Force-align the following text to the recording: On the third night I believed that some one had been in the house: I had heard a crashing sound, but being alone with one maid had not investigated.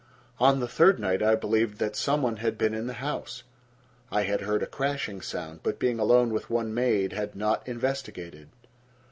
On 0.39 0.59
the 0.59 0.67
third 0.67 0.97
night 0.99 1.21
I 1.21 1.35
believed 1.35 1.77
that 1.77 1.95
some 1.95 2.23
one 2.23 2.37
had 2.37 2.57
been 2.57 2.73
in 2.73 2.87
the 2.87 2.95
house: 3.05 3.43
I 4.11 4.23
had 4.23 4.41
heard 4.41 4.63
a 4.63 4.65
crashing 4.65 5.21
sound, 5.21 5.59
but 5.61 5.77
being 5.77 5.99
alone 5.99 6.33
with 6.33 6.49
one 6.49 6.73
maid 6.73 7.13
had 7.13 7.35
not 7.35 7.67
investigated. 7.67 8.49